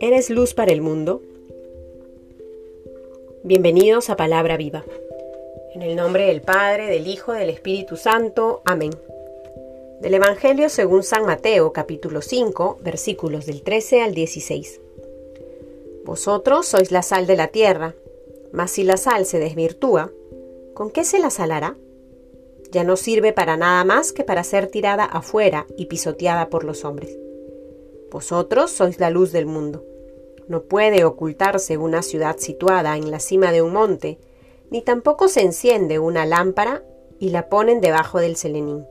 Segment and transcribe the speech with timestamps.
[0.00, 1.22] ¿Eres luz para el mundo?
[3.42, 4.84] Bienvenidos a Palabra Viva.
[5.74, 8.62] En el nombre del Padre, del Hijo, del Espíritu Santo.
[8.64, 8.92] Amén.
[10.00, 14.80] Del Evangelio según San Mateo, capítulo 5, versículos del 13 al 16.
[16.04, 17.94] Vosotros sois la sal de la tierra,
[18.52, 20.12] mas si la sal se desvirtúa,
[20.74, 21.76] ¿con qué se la salará?
[22.72, 26.84] Ya no sirve para nada más que para ser tirada afuera y pisoteada por los
[26.84, 27.16] hombres.
[28.10, 29.84] Vosotros sois la luz del mundo.
[30.48, 34.18] No puede ocultarse una ciudad situada en la cima de un monte,
[34.70, 36.82] ni tampoco se enciende una lámpara
[37.18, 38.86] y la ponen debajo del selenín,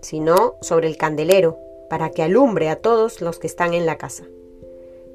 [0.00, 1.58] sino sobre el candelero,
[1.88, 4.24] para que alumbre a todos los que están en la casa.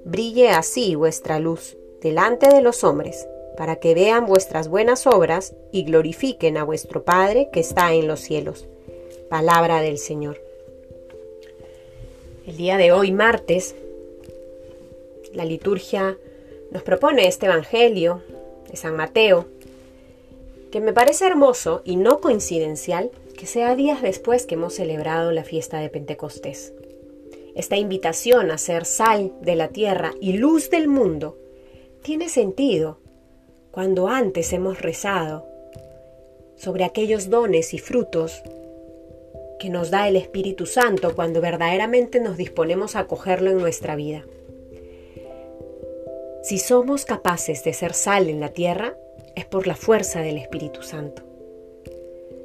[0.04, 5.84] Brille así vuestra luz delante de los hombres, para que vean vuestras buenas obras y
[5.84, 8.68] glorifiquen a vuestro Padre que está en los cielos.
[9.30, 10.42] Palabra del Señor.
[12.46, 13.76] El día de hoy, martes,
[15.34, 16.18] la liturgia
[16.72, 18.22] nos propone este Evangelio
[18.70, 19.46] de San Mateo,
[20.72, 25.44] que me parece hermoso y no coincidencial que sea días después que hemos celebrado la
[25.44, 26.74] fiesta de Pentecostés.
[27.56, 31.38] Esta invitación a ser sal de la tierra y luz del mundo
[32.02, 33.00] tiene sentido
[33.76, 35.46] cuando antes hemos rezado
[36.56, 38.42] sobre aquellos dones y frutos
[39.60, 44.24] que nos da el Espíritu Santo cuando verdaderamente nos disponemos a acogerlo en nuestra vida.
[46.42, 48.98] Si somos capaces de ser sal en la tierra,
[49.36, 51.24] es por la fuerza del Espíritu Santo.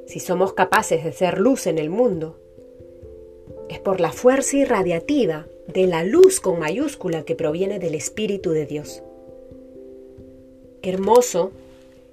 [0.07, 2.41] Si somos capaces de ser luz en el mundo,
[3.69, 8.65] es por la fuerza irradiativa de la luz con mayúscula que proviene del Espíritu de
[8.65, 9.01] Dios.
[10.81, 11.51] Qué hermoso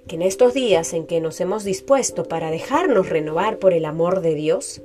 [0.06, 4.20] que en estos días en que nos hemos dispuesto para dejarnos renovar por el amor
[4.20, 4.82] de Dios,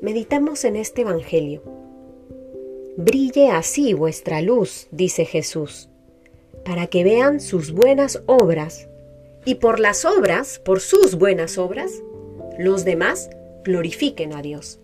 [0.00, 1.62] meditamos en este Evangelio.
[2.96, 5.88] Brille así vuestra luz, dice Jesús,
[6.64, 8.88] para que vean sus buenas obras,
[9.44, 12.02] y por las obras, por sus buenas obras,
[12.58, 13.30] los demás
[13.64, 14.78] glorifiquen a Dios.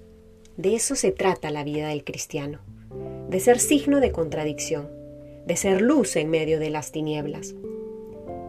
[0.56, 2.60] De eso se trata la vida del cristiano,
[3.28, 4.88] de ser signo de contradicción,
[5.46, 7.54] de ser luz en medio de las tinieblas,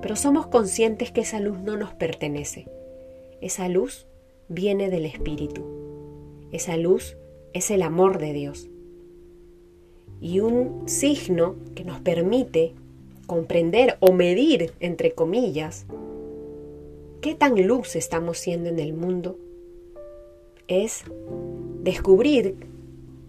[0.04, 2.68] pero somos conscientes que esa luz no nos pertenece.
[3.40, 4.06] Esa luz
[4.50, 5.64] viene del Espíritu.
[6.52, 7.16] Esa luz
[7.54, 8.70] es el amor de Dios.
[10.20, 12.74] Y un signo que nos permite
[13.28, 15.86] comprender o medir, entre comillas,
[17.22, 19.38] qué tan luz estamos siendo en el mundo,
[20.68, 21.06] es
[21.82, 22.58] descubrir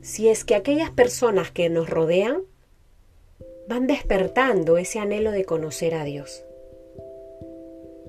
[0.00, 2.42] si es que aquellas personas que nos rodean
[3.68, 6.44] van despertando ese anhelo de conocer a Dios.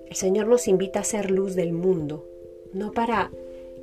[0.10, 2.26] El Señor nos invita a ser luz del mundo,
[2.74, 3.32] no para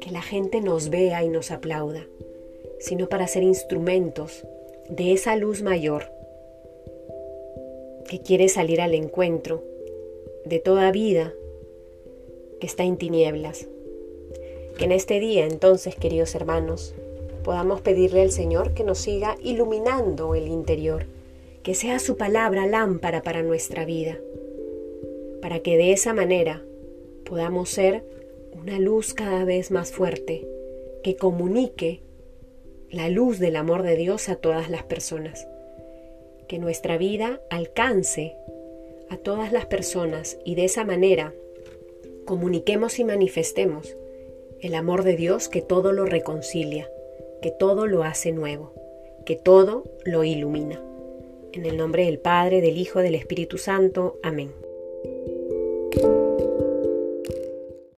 [0.00, 2.06] que la gente nos vea y nos aplauda,
[2.78, 4.44] sino para ser instrumentos
[4.88, 6.04] de esa luz mayor
[8.08, 9.62] que quiere salir al encuentro
[10.44, 11.32] de toda vida
[12.60, 13.66] que está en tinieblas.
[14.78, 16.94] Que en este día, entonces, queridos hermanos,
[17.42, 21.06] podamos pedirle al Señor que nos siga iluminando el interior,
[21.62, 24.18] que sea su palabra lámpara para nuestra vida
[25.42, 26.62] para que de esa manera
[27.24, 28.04] podamos ser
[28.58, 30.46] una luz cada vez más fuerte
[31.02, 32.00] que comunique
[32.90, 35.46] la luz del amor de Dios a todas las personas.
[36.48, 38.36] Que nuestra vida alcance
[39.10, 41.34] a todas las personas y de esa manera
[42.24, 43.96] comuniquemos y manifestemos
[44.60, 46.88] el amor de Dios que todo lo reconcilia,
[47.40, 48.72] que todo lo hace nuevo,
[49.26, 50.80] que todo lo ilumina.
[51.52, 54.18] En el nombre del Padre, del Hijo, del Espíritu Santo.
[54.22, 54.52] Amén.